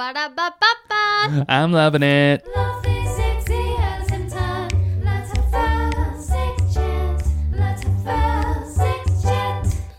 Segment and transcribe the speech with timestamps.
[0.00, 2.42] 巴拉巴巴巴，I'm loving it。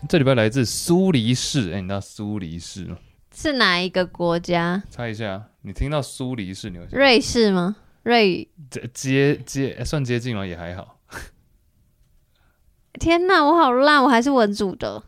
[0.08, 1.72] 这里边来自苏黎世。
[1.72, 2.96] 哎，你知道苏黎世吗？
[3.32, 4.82] 是哪一个国家？
[4.90, 5.44] 猜一下。
[5.60, 6.88] 你听到苏黎世你会。
[6.90, 7.76] 瑞士吗？
[8.02, 8.50] 瑞，
[8.92, 10.44] 接接，算接近吗？
[10.44, 10.98] 也还好。
[12.98, 15.04] 天呐，我好烂，我还是文组的。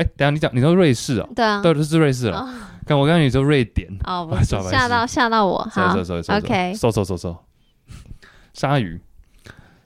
[0.00, 1.60] 哎、等下你讲，你说瑞士哦、对啊。
[1.60, 2.48] 对，就是瑞士了。
[2.86, 3.86] 看我刚才你说瑞典，
[4.70, 5.58] 吓到吓到我。
[5.70, 5.94] 好
[6.38, 6.74] ，OK。
[6.74, 7.44] 收收。
[8.54, 8.98] 鲨鱼，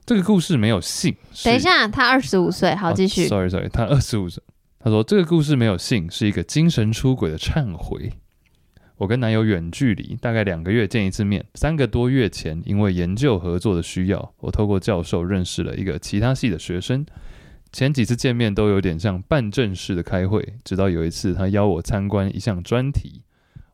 [0.06, 1.16] 这个故事没有姓。
[1.32, 3.26] 是等一下，他二十五岁，好，哦继续。
[3.26, 4.42] Sorry Sorry，他二十五岁。
[4.78, 8.12] 他说这个故事没有姓，是一个精神出轨的忏悔。
[8.96, 11.44] 我跟男友远距离，大概两个月见一次面。
[11.54, 17.04] 三个多月前，因为研究合作的需要，我透过教授认识了一个其他系的学生。
[17.74, 23.22] 前几次见面都有点像办正式的开会，直到有一次他邀我参观一项专题，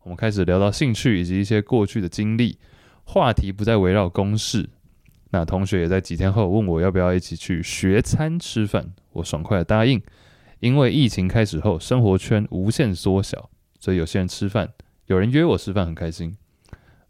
[0.04, 2.56] 我们开始聊到兴趣以及一些过去的经历，
[3.04, 4.70] 话题不再围绕公事。
[5.32, 10.00] 那同学也在几天后问我要不要一起去学餐吃饭，我爽快的答应。
[10.60, 14.70] 因为疫情开始后，生活圈无限缩小，所以有些人吃饭，
[15.08, 16.34] 有人约我吃饭很开心。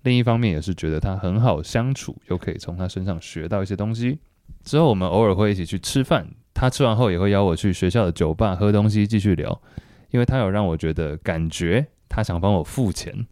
[0.02, 4.18] 另一方面也是觉得他很好相处，又可以从他身上学到一些东西。
[4.64, 6.28] 之后我们偶尔会一起去吃饭，
[6.60, 9.62] 他吃完后也会邀我去学校的酒吧喝东西继续聊，
[10.10, 13.26] 因为他有让我觉得感觉他想帮我付钱。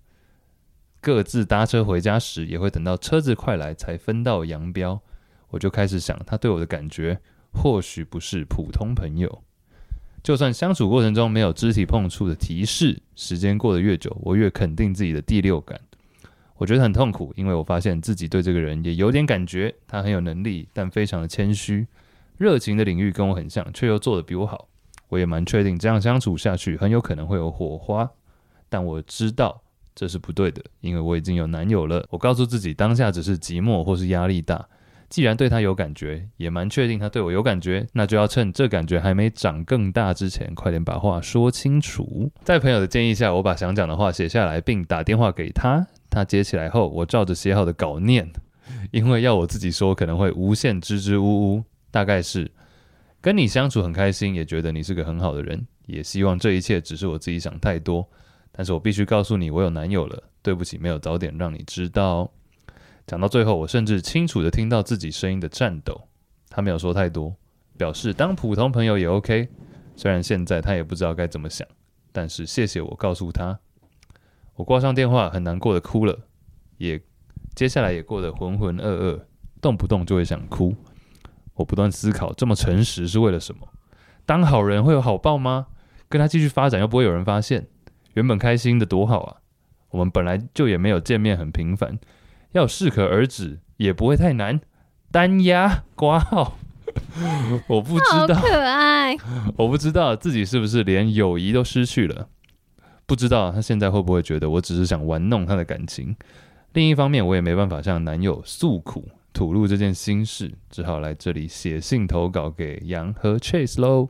[1.02, 4.98] 各自搭车回家时，也会等到车子快来才分道扬镳。
[5.48, 7.20] 我就开始想，他对我的感觉
[7.52, 9.42] 或许不是普通朋友。
[10.22, 15.78] 就算相处过程中没有肢体碰触的提示，时间过得越久，我越肯定自己的第六感。
[16.56, 21.86] 我觉得很痛苦，因为我发现自己对这个人也有点感觉，他很有能力，但非常的谦虚，
[22.38, 24.68] 热情的领域跟我很像，却又做得比我好。
[25.08, 28.08] 我也蛮确定这样相处下去很有可能会有火花，
[28.68, 29.60] 但我知道
[29.94, 32.06] 这是不对的，因为我已经有男友了。
[32.10, 34.68] 我告诉自己，当下只是寂寞或是压力大。
[35.08, 42.30] 既然对他有感觉，也蛮确定他对我有感觉，那就要趁这感觉还没长更大之前，快点把话说清楚。
[42.44, 45.86] 在朋友的建议下，我把想讲的话写下来，并打电话给他。
[46.10, 48.30] 他接起来后，我照着写好的稿念，
[48.90, 51.64] 因为要我自己说，可能会无限支支吾吾。
[51.90, 52.50] 大概是
[53.20, 58.08] 跟你相处很开心，也觉得你是个很好的人，也希望这一切只是我自己想太多。
[58.52, 62.30] 但是我必须告诉你，我有男友了，对不起，没有早点让你知道。
[63.06, 66.08] 讲到最后，我甚至清楚的听到自己声音的颤抖。
[66.50, 67.34] 他没有说太多，
[67.76, 69.48] 表示当普通朋友也 OK。
[69.94, 71.66] 虽然现在他也不知道该怎么想，
[72.10, 73.58] 但是谢谢我告诉他。
[74.54, 76.18] 我挂上电话，很难过的哭了，
[76.78, 77.00] 也
[77.54, 79.20] 接下来也过得浑浑噩噩，
[79.60, 80.74] 动不动就会想哭。
[81.58, 83.68] 我不断思考，这么诚实是为了什么？
[84.24, 85.66] 当好人会有好报吗？
[86.08, 87.66] 跟他继续发展又不会有人发现，
[88.14, 89.36] 原本开心的多好啊！
[89.90, 91.98] 我们本来就也没有见面很频繁。
[92.52, 94.60] 要适可而止，也不会太难。
[95.10, 96.58] 单压挂号，
[97.68, 99.16] 我不知道，可爱。
[99.56, 102.28] 我不知道自己是不是连友谊都失去了。
[103.04, 106.14] 不知道他现在会不会觉得我只是想玩弄他的感情。
[106.74, 109.08] 另一方面，我也没办法向男友诉苦，
[109.38, 114.08] 吐露这件心事，只好来这里写信投稿给杨和 Chase 喽。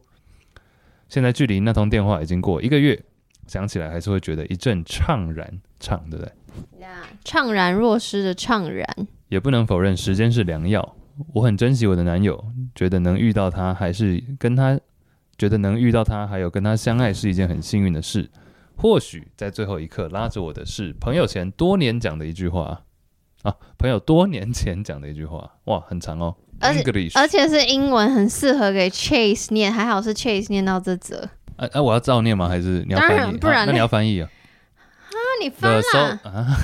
[1.07, 2.99] 现在距离那通电话已经过一个月，
[3.47, 6.33] 想起来还是会觉得一阵怅然，怅对不对？
[7.27, 8.89] 怅然若失的怅然，
[9.29, 10.97] 也不能否认时间是良药。
[11.35, 12.43] 我很珍惜我的男友，
[12.75, 14.81] 觉得能遇到他，还是跟他，
[15.37, 18.31] 觉得能遇到他，还有跟他相爱是一件很幸运的事。
[18.77, 22.83] 或许在最后一刻拉着我的是朋友前多年讲的一句话
[23.43, 31.29] 啊，朋友多年前讲的一句话，哇，很长哦而且，English，而且是英文，很适合给 Chase 念，还好是 Chase 念到这则。
[31.57, 32.49] 啊啊，我要照念吗？
[32.49, 33.39] 还是你要当然翻译？
[33.39, 34.29] 不然啊那你要翻译啊。
[34.29, 36.57] 啊你翻啦，啊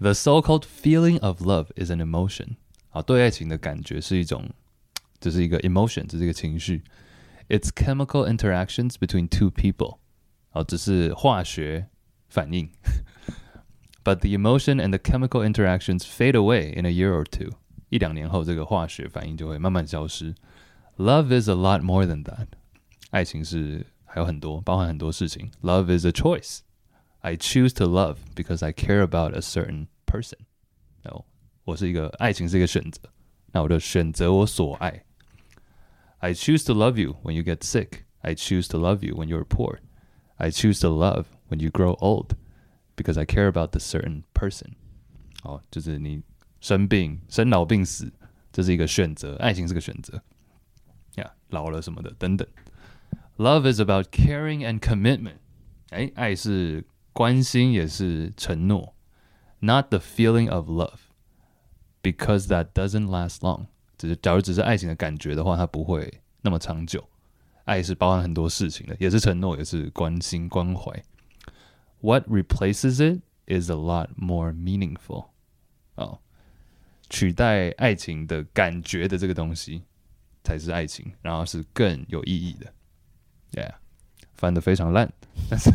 [0.00, 2.56] ，The so-called feeling of love is an emotion。
[2.90, 4.50] 好，对爱情的感觉是一种，
[5.20, 6.82] 这是一个 emotion，这是一个情绪。
[7.48, 9.98] It's chemical interactions between two people。
[10.50, 11.86] 好，只是化学
[12.28, 12.68] 反应。
[14.03, 17.57] But the emotion and the chemical interactions fade away in a year or two。
[17.89, 20.33] 一两年后，这个化学反应就会慢慢消失。
[20.97, 22.47] Love is a lot more than that。
[23.11, 25.51] 爱情是还有很多，包含很多事情。
[25.61, 30.37] Love is a choice。I choose to love because I care about a certain person。
[31.03, 31.25] 哦，
[31.65, 33.01] 我是一个爱情是一个选择，
[33.51, 35.03] 那我就选择我所爱。
[36.19, 38.03] I choose to love you when you get sick.
[38.21, 39.79] I choose to love you when you're poor.
[40.37, 42.35] I choose to love when you grow old
[42.95, 44.73] because I care about the certain person。
[45.43, 46.21] 哦，就是你
[46.59, 48.11] 生病、生老病死，
[48.51, 50.21] 这是一个选择，爱情是个选择。
[51.15, 52.47] 呀、老了什么的等等。
[53.37, 55.37] Love is about caring and commitment。
[55.91, 58.93] 哎，爱是 关心也是承诺，
[59.59, 63.67] not the feeling of love，because that doesn't last long。
[63.97, 67.07] 只是假如只是爱情的感觉的话，它不会那么长久。
[67.63, 70.91] 爱是包含很多事情的，也是承诺，也是关心关怀。
[72.04, 75.28] What replaces it is a lot more meaningful。
[75.94, 76.18] 哦，
[77.08, 79.84] 取代爱情的感觉的这个东西
[80.42, 82.66] 才是爱情，然后是更有意义的。
[83.52, 83.76] Yeah，
[84.34, 85.10] 翻得非常烂，
[85.48, 85.70] 但 是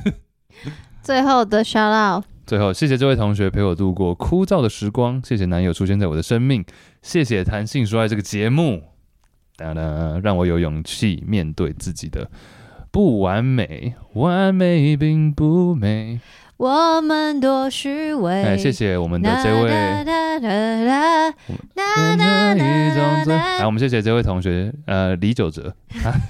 [1.01, 6.63] 最后的 shout out，最后谢谢这位同学陪我度过枯燥的时光，谢谢男友出现在我的生命，
[7.01, 8.83] 谢谢谈性说爱这个节目，
[9.55, 12.29] 当然让我有勇气面对自己的
[12.91, 16.19] 不完美，完美并不美。
[16.57, 18.43] 我们多虚伪。
[18.43, 19.69] 哎，谢谢我们的这位。
[19.69, 21.33] 来，
[23.65, 25.73] 我们谢谢这位同学，呃，李九哲，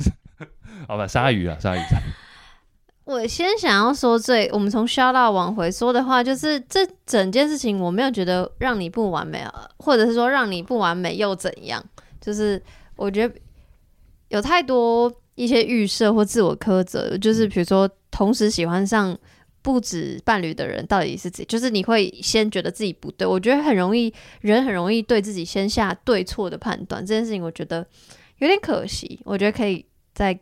[0.87, 1.79] 好吧，鲨鱼啊，鲨鱼，
[3.05, 11.83] 我先想要说最，我们从 shout out 往回说的话，就是这整件事情我没有觉得让你不完美，啊，或者是说让你不完美又怎样？
[12.21, 12.61] 就是
[12.95, 13.33] 我觉得
[14.27, 19.17] 有太多一些预设或自我苛责，就是比如说同时喜欢上
[19.61, 23.25] 不止伴侣的人，到底是自己，就是你会先觉得自己不对。
[23.25, 27.87] 我觉得很容易，人很容易对自己先下对错的判断，这件事情我觉得
[28.39, 29.17] 有点可惜。
[29.23, 30.37] 我觉得可以再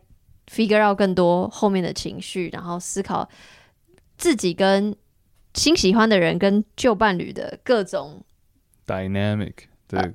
[0.48, 3.28] figure out 更多后面的情绪，然后思考
[4.16, 4.92] 自己跟
[5.54, 8.24] 新喜欢的人跟旧伴侣的各种
[8.84, 9.54] dynamic
[9.86, 10.12] 对，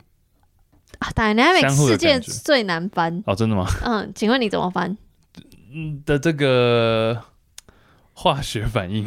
[1.03, 3.23] 啊 dynamic 相互的事件感觉最难翻。
[3.25, 3.65] 哦，真的吗？
[3.85, 4.95] 嗯，请问你怎么翻？
[5.75, 7.19] 嗯的这个
[8.13, 9.05] 化学反应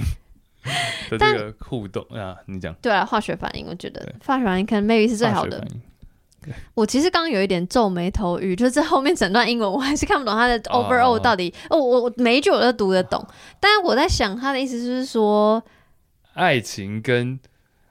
[1.10, 5.64] 的这个互动啊，你讲对啊，化学反应，我觉得化学反应可能 maybe 是最好的
[6.74, 11.52] 我其实刚刚有一点皱眉头语，就是这后面整段英文我还是看不懂它的 哦 overall 到底。
[11.70, 13.24] 哦，我我每一句我都读得懂，
[13.58, 15.60] 但是我在想他的意思就是说，
[16.34, 17.40] 爱情跟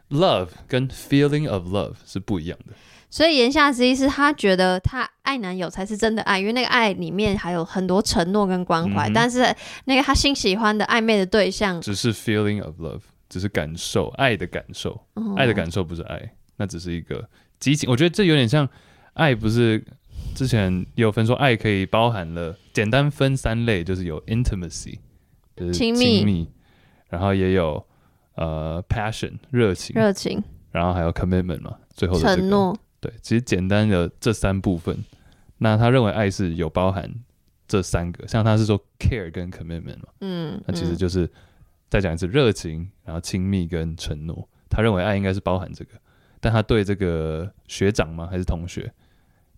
[0.09, 2.73] love 跟 feeling of love 是不一样的。
[3.15, 15.33] 所以言下之意是她觉得她爱男友才是真的爱，因为那个爱里面还有很多承诺跟关怀，嗯但是那个她新喜欢的暧昧的对象，只是 feeling of love，只是感受爱的感受，哦。
[15.37, 17.25] 爱的感受不是爱，那只是一个
[17.57, 17.89] 激情。
[17.89, 18.67] 我觉得这有点像
[19.13, 19.81] 爱，不是
[20.35, 24.99] 之前有分说爱可以包含了简单分三类，就是有 intimacy，
[25.55, 26.49] 就是亲密
[27.07, 27.81] 然后也有
[28.35, 34.97] 呃 passion 热情，热情、然后还有 commitment 嘛，最后的这个承诺，对，其实简单的这三部分，
[35.59, 37.07] 那他认为爱是有包含
[37.67, 40.07] 这三个，像他是说 care 跟 commitment 嘛。
[40.21, 41.29] 嗯，那其实嗯就是
[41.87, 44.49] 再讲一次热情，然后亲密跟承诺。
[44.69, 45.91] 他认为爱应该是包含这个，
[46.39, 48.91] 但他对这个学长吗还是同学，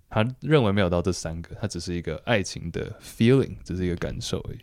[0.10, 4.60] 他认为没有到这三个，他只是一个爱情的 feeling，只是一个感受而已。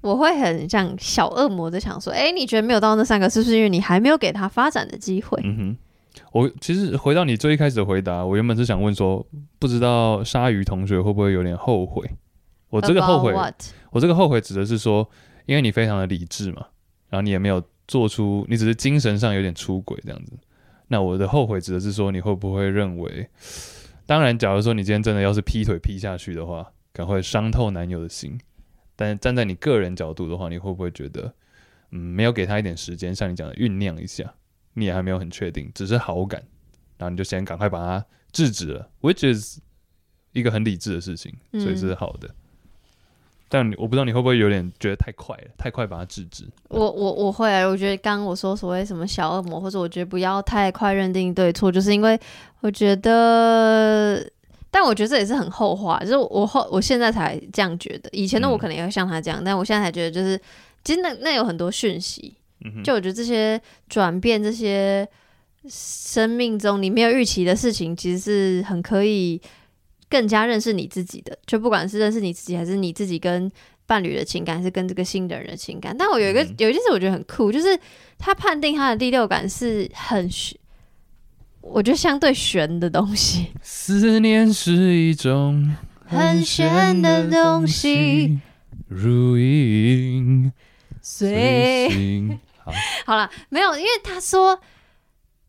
[0.00, 5.40] 我会很像小恶魔在想说，哎、你觉得没有到那三个，是不是因为你还没有给他发展的机会？
[5.42, 5.76] 嗯哼，
[6.32, 9.26] 我其实回到你最一开始的回答，我原本是想问说，
[9.58, 12.08] 不知道鲨鱼同学会不会有点后悔？
[12.70, 13.34] 我这个后悔
[13.90, 15.08] 我这个后悔指的是说，
[15.46, 16.66] 因为你非常的理智嘛，
[17.08, 20.38] 然后你也没有做出，你只是精神上有点出轨这样子。
[20.88, 23.28] 那我的后悔指的是说，你会不会认为，
[24.06, 26.62] 当然，假如说你今天真的要是劈腿劈下去的话，
[26.92, 28.38] 可能会伤透男友的心。
[28.96, 31.32] 但站在你个人角度的话，你会不会觉得，
[31.90, 34.34] 嗯，没有给他一点时间，像你讲的酝酿一下，
[34.78, 36.42] 你也还没有很确定，只是好感，
[36.96, 39.58] 然后你就先赶快把它制止了，which is
[40.32, 42.28] 一个很理智的事情，嗯所以是好的。
[43.50, 46.44] 但我不知道你会不会有点觉得太快了，太快把它制止。
[46.68, 52.20] 我我我会啊，我觉得刚刚我说所谓什么小恶魔，或者我觉得不要太快认定对错，就是因为
[52.60, 54.22] 我觉得，
[54.70, 60.38] 但我觉得这也是很后话，就是我后我现在才这样觉得，以前的我嗯可能也会像他这样，但我现在才觉得就是，
[60.84, 62.34] 其实那那有很多讯息，
[62.64, 65.08] 嗯，就我觉得这些转变，这些
[65.68, 69.40] 生命中你没有预期的事情，其实是很可以
[70.08, 71.38] 更加认识你自己的。
[71.46, 73.50] 就不管是认识你自己，还是你自己跟
[73.86, 75.94] 伴侣的情感，还是跟这个新的人的情感。
[75.96, 77.78] 但我有一个、嗯有一件事我觉得很酷，就是
[78.18, 80.58] 他判定他的第六感是很玄，
[81.60, 83.46] 我觉得相对悬的东西。
[83.62, 85.74] 思念是一种
[86.04, 88.38] 很悬的东西，
[88.88, 90.52] 如影
[91.00, 92.40] 随随形。
[92.68, 94.54] 好，好了，没有，因为他说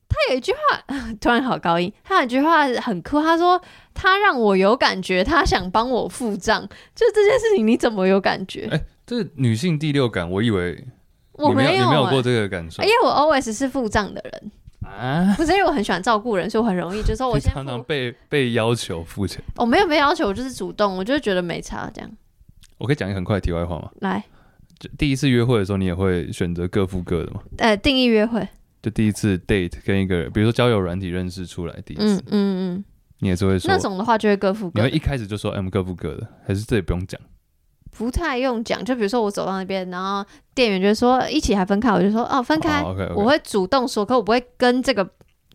[0.07, 0.83] 他有一句话
[1.19, 3.61] 突然好高音，他有一句话很酷，他说
[3.93, 6.61] 他让我有感觉，他想帮我付账，
[6.95, 8.67] 就这件事情你怎么有感觉？
[8.71, 10.85] 哎这个女性第六感，我以为
[11.31, 14.51] 我没有、没有过这个感受因为我 always 是付账的人，
[14.85, 15.33] 啊？
[15.35, 17.83] 不是因为我很喜欢照顾人，所以我很容易就说我先常常。
[17.85, 19.41] 被被要求付钱。
[19.55, 22.11] 我、没有被要求，我就是主动，我就觉得没差这样。
[22.77, 23.89] 我可以讲一个很快的题外话吗？
[24.01, 24.38] 来，就
[24.97, 27.41] 第一次约会的时候，你也会选择各付各的吗？
[27.57, 28.47] 呃，定义约会，
[28.81, 32.85] 就第一次 date 跟一个人，比如说交友软体认识出来第一次，嗯嗯嗯，
[33.19, 37.19] 你也是会说那，种的话就会各付各你会，一开始就说，哎、我们各付各的，还是这也不用讲？
[37.91, 38.83] 不太用讲。
[38.85, 42.81] 就比如说我走到那边，然后店员就说一起还分开，我就说哦分开，
[43.15, 45.09] 我会主动说，可我不会跟这个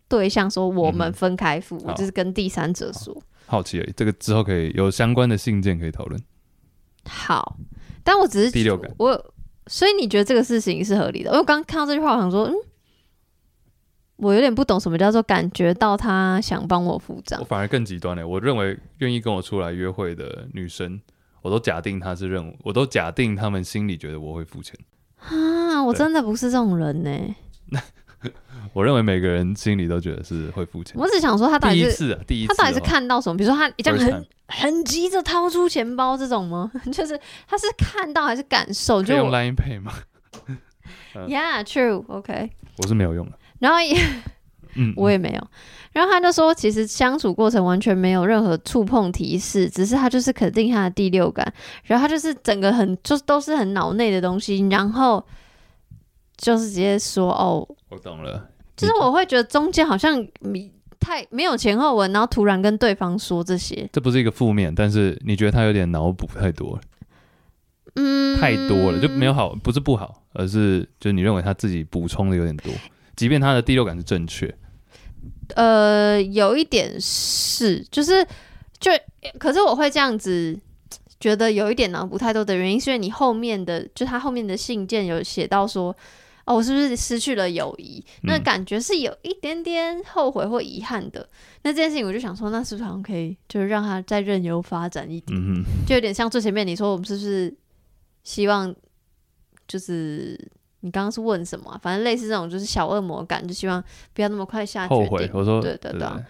[0.07, 3.19] 对象说我们嗯分开付，我好就是跟第三者说。
[3.47, 6.21] 好奇而已，这个之后可以有相关的信件可以讨论。
[7.07, 7.57] 好，
[8.05, 9.33] 但我只是第六感我，
[9.65, 11.31] 所以你觉得这个事情是合理的？
[11.31, 12.53] 我刚刚看到这句话，我想说，嗯，
[14.17, 17.45] 我有点不懂什么叫做感觉到他想帮我付账我。
[17.45, 21.01] 反而更极端了，我认为愿意跟我出来约会的女生，
[21.41, 24.79] 我都假定她是认，我都假定他们心里觉得我会付钱。
[25.17, 27.11] 啊，我真的不是这种人呢、
[28.73, 30.95] 我认为每个人心里都觉得是会付钱。
[30.97, 33.37] 我只想说他到底是第一次啊，第一次他到底是哦看到什么？
[33.37, 36.71] 比如说他这样 first 很 time 很急着掏出钱包这种吗？
[36.91, 39.01] 就是他是看到还是感受？
[39.01, 39.93] 可以用就我 Line Pay 吗？
[41.27, 42.51] Yeah, true, OK。
[42.77, 43.31] 我是没有用的。
[43.59, 43.97] 然后也
[44.75, 45.47] 嗯，我也没有。
[45.93, 51.51] 然后他就说，其实相处过程完全没有任何触碰提示，只是他就是肯定他的第六感，
[51.85, 55.25] 然后他就是整个很就都是很脑内的东西，然后
[56.37, 58.49] 就是直接说哦，我懂了。
[58.75, 66.81] 就是我会觉得中间好像你太没有前后文，然后突然跟对方说这些，这不是一个负面，但是你觉得他有点脑补太多了，
[67.95, 72.73] 嗯，太多了，就没有好，不是不好，而是就你认为他自己补充的有点多，
[73.15, 74.53] 即便他的第六感是正确，
[75.55, 78.27] 呃，有一点是，就是
[78.79, 78.91] 就，
[79.39, 80.59] 可是我会这样子
[81.17, 85.95] 觉得有一点脑补太多的原因，是因为你后面的，就他后面的信件有写到说，
[86.45, 88.03] 哦，我是不是失去了友谊？
[88.23, 91.27] 那嗯感觉是有一点点后悔或遗憾的。
[91.63, 97.51] 那这件事情，我就想说，那是不是好像可以，就是让他再任由发展一点，嗯，就有点像最前面你说，我们是不是
[98.23, 98.73] 希望，
[99.67, 100.39] 就是
[100.81, 103.83] 你刚刚是问什么啊、反正类似这种，就是小恶魔感，就希望
[104.13, 105.05] 不要那么快下决定。
[105.05, 105.29] 后悔。
[105.33, 106.23] 我说，对对对啊，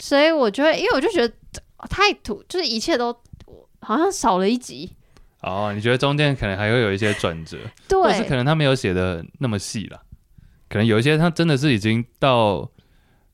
[0.00, 1.32] 所以我觉得，因为我就觉得
[1.88, 3.16] 太土，就是一切都
[3.80, 4.90] 好像少了一集。
[5.42, 7.56] 哦，你觉得中间可能还会有一些转折，
[7.90, 10.02] 或是可，能他没有写的那么细了，
[10.68, 12.70] 可能有一些他真的是已经到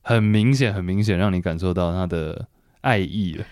[0.02, 2.46] 很明显、很明显让你感受到他的
[2.82, 3.44] 爱意了。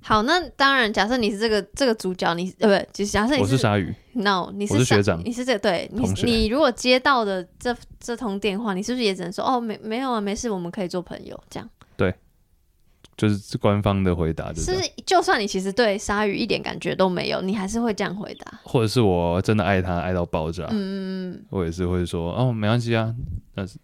[0.00, 11.68] 好，那当然，假设你是这个这个主角，你呃不，就是假设你我是鲨鱼，no，你是是学长你是这个对你你如果接到的这这通电话，你是不是也只能说哦没没有啊，没事，我们可以做朋友这样？
[13.18, 14.90] 就是官方的回答，就是是？
[15.04, 18.60] 就算你其实对鲨鱼一点感觉都没有，你还是会这样回答？
[18.62, 23.12] 或者是我真的爱他爱到爆炸，嗯，我也是会说哦，没关系啊，
[23.54, 23.76] 那是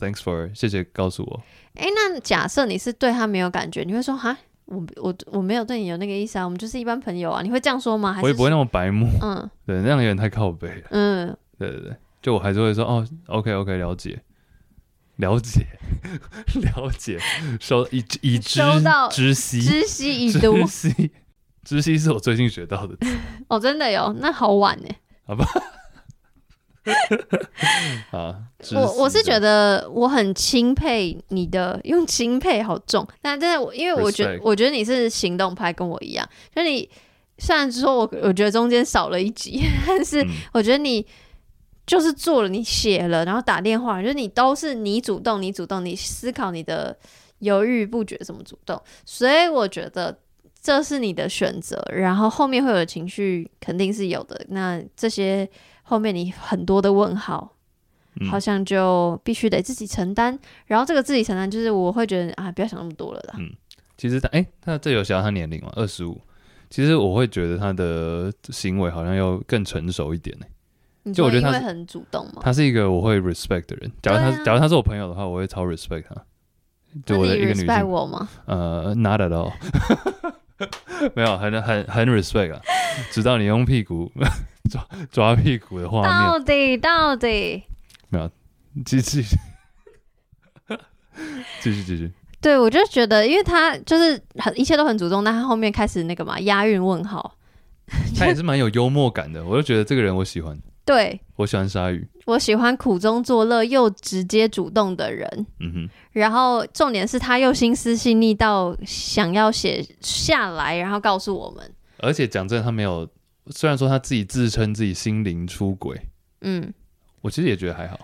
[0.00, 1.40] thanks for 谢谢告诉我，
[1.76, 8.18] 哎、那假设你是对他没有感觉，你会说哈，我我我没有对你有那个意思啊，我们就是一般朋友啊，你会这样说吗？
[8.24, 14.20] 我也不会那么白目，嗯 对，那样有点太靠背了，嗯，对对对，就我还是会说哦，OK OK，了解。
[15.20, 15.66] 了解，
[16.74, 17.18] 了解，
[17.60, 20.56] 收已已知收到知悉，知悉已读。
[20.64, 21.10] 知悉，
[21.64, 23.16] 知悉是我最近学到的词。
[23.48, 24.88] 哦，真的有，那好晚呢。
[28.10, 28.42] 啊。
[28.60, 36.88] 知我我是觉得我很钦佩你的，用钦佩好重，但真的我因为我觉得我觉得你是行动派，跟我一样，就你
[37.38, 40.28] 虽然说我我觉得中间少了一集，但是嗯。
[40.52, 41.06] 我觉得你
[41.90, 46.96] 就是做了，你写了，然后打电话，就是你都是你主动，你主动，你思考你的
[47.40, 50.16] 犹豫不决怎么主动，所以我觉得
[50.62, 55.50] 这是你的选择，然后后面会有的情绪肯定是有的，那这些
[55.82, 57.56] 后面你很多的问号。
[58.20, 63.34] 嗯好像就必须得自己承担，然后这个自己承担，就是我会觉得啊，不要想那么多了啦。
[63.38, 63.48] 嗯
[63.96, 66.20] 其实他哎、他这有写到他年龄嘛，二十五。
[66.68, 70.46] 其实我会觉得他的行为好像要更成熟一点呢、
[71.14, 73.90] 就我觉得他会很主动嘛，他是一个我会 respect 的人。
[74.02, 76.22] 假如他、啊假如他是我朋友的话，我会超 respect 他。
[77.06, 78.28] 就我的一个女性，我吗？
[78.46, 79.52] 呃，not at all，
[81.14, 82.60] 没有，很很很 respect 啊。
[83.12, 84.10] 直到你用屁股
[84.68, 87.62] 抓抓屁股的画面，到底到底
[88.08, 88.28] 没有，
[88.84, 89.22] 继续，
[91.60, 92.10] 继续继续。
[92.42, 97.36] 对我就觉得，因为他就是很一切都很主动，但他后面开始那个嘛押韵问号，
[98.18, 100.58] 他也是蛮有幽默感的，我就觉得这个人我喜欢，
[100.90, 102.04] 对我喜欢鲨鱼。
[102.26, 105.46] 我喜欢苦中作乐又直接主动的人。
[105.60, 113.08] 嗯哼，然后重点是他又心思细腻到想要写下来，然后告诉我们，而且讲真的，他没有，
[113.50, 116.00] 虽然说他自己自称自己心灵出轨，
[116.40, 116.72] 嗯，
[117.20, 118.00] 我其实也觉得还好。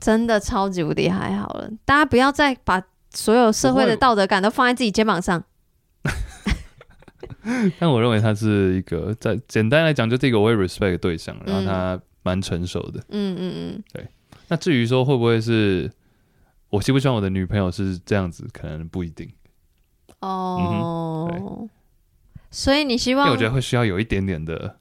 [0.00, 1.70] 真的超级无敌还好了。
[1.84, 5.42] 大家不要再把所有社会的道德感都放在自己肩膀上。
[7.78, 13.00] 但我认为他是一个在简单来讲，就是一个我会 respect 的对象，然后嗯他蛮成熟的。
[13.10, 14.08] 嗯嗯嗯，对
[14.48, 15.90] 那至于说会不会是
[16.70, 19.30] 我希不希望我的女朋友是这样子，可能不一定，
[20.20, 21.68] 哦，
[22.50, 24.76] 所以你希望因为我觉得会需要有一点点的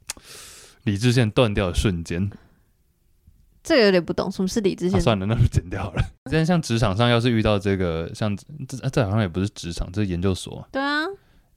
[0.83, 2.31] 理智线断掉的瞬间。
[3.63, 4.99] 这个有点不懂，什么是理智啊、线？
[4.99, 6.01] 算了，那就剪掉了。
[6.29, 8.35] 之前像职场上，要是遇到这个像
[8.67, 11.05] 这这好像也不是职场，这是研究所对啊，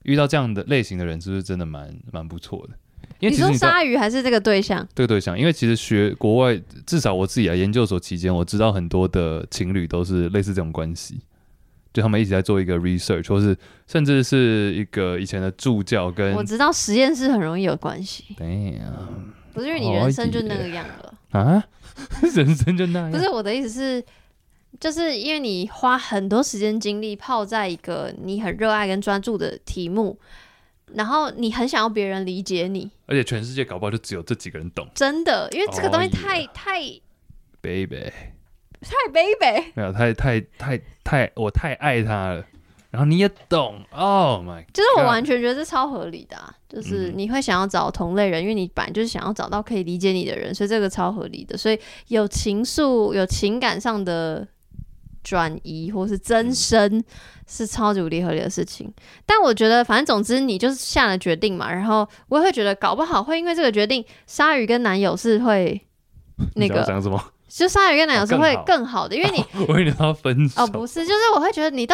[0.07, 2.73] 遇到这样的类型的人，是不是真的蛮蛮不错的？
[3.19, 4.87] 因为你说鲨鱼还是这个对象？
[4.93, 11.19] 这个对象，因为其实学国外，至少我自己啊，研究所期间，我知道很多的情侣都是类似这种关系，
[11.93, 18.79] 就他们一直在做一个 research，或是甚至是一个以前的助教跟我知道实验室很容易有关系，damn
[19.53, 21.13] 不是因为你人生就那个样了。
[21.31, 21.63] 啊，
[22.35, 24.03] 人生就那样，不是我的意思是，
[24.79, 30.19] 就是因为你花很多时间精力泡在一个你很热爱跟专注的题目，
[30.93, 34.87] 然后你很想要别人理解你，而且全世界搞不好就只有这几个人懂。
[34.93, 36.79] 真的，因为这个东西哦太、耶太
[37.61, 38.11] ，baby，
[38.81, 42.45] 太 baby，没有太太太太，我太爱他了，
[42.91, 47.13] 然后你也懂，Oh my，就是我完全觉得这超合理的、啊，就是嗯。
[47.17, 51.57] 你会想要找同类人，因为你本来就是想要找到可以理解你的人，所以这个超合理的。
[51.57, 54.47] 所以有情愫、有情感上的
[55.27, 57.03] 转移或是增生，
[57.45, 58.89] 是超级无敌合理的事情。
[59.25, 65.81] 但我觉得，反正总之你就是下了决定嘛，然后我也会觉得，搞不好会因为这个决定，鲨鱼跟男友是会
[66.55, 67.21] 那个，讲什么？
[67.49, 71.93] 就鲨鱼跟男友是会哦更好的，因为你 我以为你要分手哦不是，就是我会觉得你都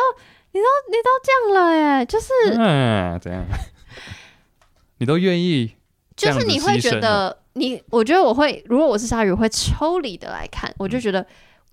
[0.51, 2.27] 你都你都这样了耶，就是。
[2.55, 3.43] 嗯，怎样？
[4.99, 5.73] 你都愿意
[6.15, 11.25] 就是你会觉得你，我觉得我会，如果我是鲨鱼，我会抽离的来看，我就觉得，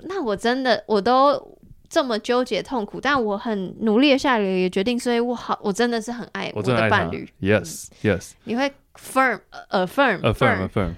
[0.04, 7.28] 那我真的我都这么纠结痛苦，但我很努力的下了一个决定，所以我好，我真的是很爱我的伴侣。
[7.40, 8.32] ，yes yes.
[8.44, 10.94] 你会 firm 呃 affirm affirm affirm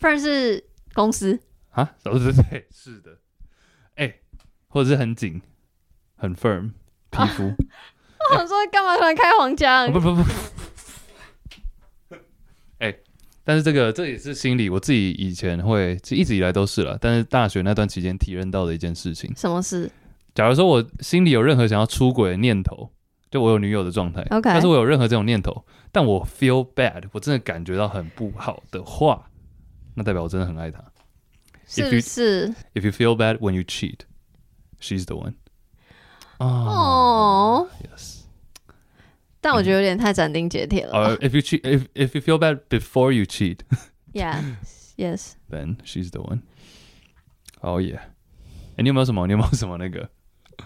[0.00, 1.38] firm 是公司，
[1.70, 3.10] 啊，都 是对对，是的，
[3.94, 4.14] 哎，
[4.68, 5.40] 或者是很紧，
[6.16, 6.72] 很 firm
[7.10, 7.54] 皮肤，
[8.30, 9.86] 我 想说干嘛突然开黄腔？
[9.86, 9.92] 哦？
[9.92, 10.22] 不不不，
[12.78, 12.94] 哎，
[13.44, 19.32] 但是这个这也是心理，我自己以前会，其实一直以来都是了，但是大学那段期间体认到的一件事情。
[19.36, 19.90] 什么事？
[20.34, 22.90] 假如说我心里有任何想要出轨的念头，
[23.30, 29.28] 就我有女友的状态 OK 但是我有任何这种念头，但我 feel bad，我真的感觉到很不好的话，
[29.94, 30.82] 那代表我真的很爱她。
[31.66, 34.00] 是不是？If you feel bad when you cheat,
[34.80, 35.34] she's the one.
[36.38, 37.66] 哦.
[39.42, 41.00] 但我觉得有点太斩钉截铁了吧。
[41.00, 43.58] 呃、if you cheat, if if you feel bad before you cheat,
[44.14, 44.40] Yeah,
[44.96, 45.32] yes.
[45.50, 46.40] then she's the one.
[47.60, 47.98] Oh yeah.
[48.76, 49.26] 哎，你有没有什么？
[49.26, 50.08] 你有没有什么那个？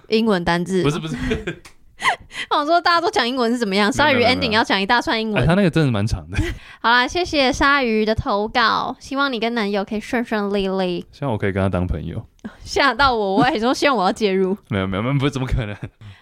[0.08, 1.16] 英文单字不是不是，
[2.50, 3.90] 我想说大家都讲英文是怎么样？
[3.90, 5.46] 鲨鱼 ending 要讲一大串英哎，文。
[5.46, 6.36] 他那个真的蛮长的，
[6.82, 11.06] 好啦，谢谢鲨鱼的投稿，希望你跟男友可以顺顺利利。
[11.12, 12.24] 希望我可以跟他当朋友。
[12.62, 14.56] 吓到我，我还说希望我要介入。
[14.68, 15.74] 没有没有没有，不怎么可能？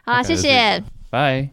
[0.04, 0.82] 好啦，谢谢。
[1.10, 1.48] 拜。